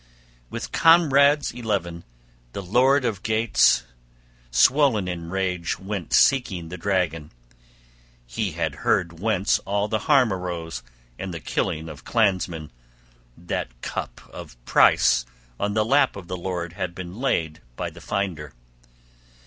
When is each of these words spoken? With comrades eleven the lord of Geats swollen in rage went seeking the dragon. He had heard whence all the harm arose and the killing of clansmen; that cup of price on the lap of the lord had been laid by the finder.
With 0.49 0.71
comrades 0.71 1.51
eleven 1.51 2.03
the 2.53 2.63
lord 2.63 3.05
of 3.05 3.21
Geats 3.21 3.83
swollen 4.49 5.07
in 5.07 5.29
rage 5.29 5.77
went 5.77 6.11
seeking 6.11 6.69
the 6.69 6.75
dragon. 6.79 7.29
He 8.25 8.53
had 8.53 8.77
heard 8.81 9.19
whence 9.19 9.59
all 9.59 9.87
the 9.87 9.99
harm 10.09 10.33
arose 10.33 10.81
and 11.19 11.31
the 11.31 11.39
killing 11.39 11.87
of 11.87 12.03
clansmen; 12.03 12.71
that 13.37 13.79
cup 13.83 14.21
of 14.33 14.57
price 14.65 15.23
on 15.59 15.75
the 15.75 15.85
lap 15.85 16.15
of 16.15 16.27
the 16.27 16.35
lord 16.35 16.73
had 16.73 16.95
been 16.95 17.17
laid 17.19 17.61
by 17.75 17.91
the 17.91 18.01
finder. 18.01 18.55